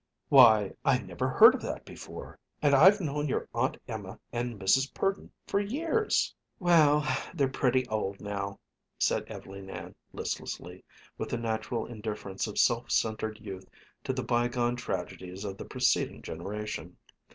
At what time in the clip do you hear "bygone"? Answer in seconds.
14.23-14.75